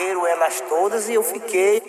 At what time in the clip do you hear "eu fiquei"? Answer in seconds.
1.14-1.82